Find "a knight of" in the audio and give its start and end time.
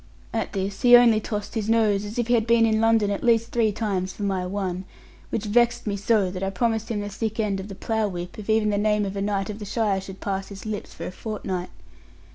9.15-9.59